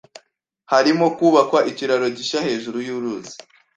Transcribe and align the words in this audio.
Harimo 0.71 1.05
kubakwa 1.17 1.59
ikiraro 1.71 2.05
gishya 2.17 2.39
hejuru 2.47 2.77
yuruzi. 2.87 3.33